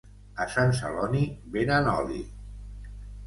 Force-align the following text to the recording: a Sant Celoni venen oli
a 0.43 0.45
Sant 0.53 0.71
Celoni 0.79 1.21
venen 1.57 1.89
oli 1.91 2.23